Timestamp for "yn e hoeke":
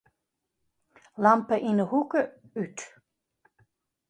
1.69-2.21